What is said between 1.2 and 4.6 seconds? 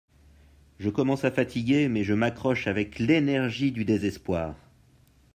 à fatiguer mais je m'accroche avec l'énergie du désespoir